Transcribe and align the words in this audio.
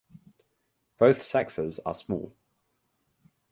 Both 0.97 1.21
sexes 1.21 1.79
are 1.85 1.93
small. 1.93 2.33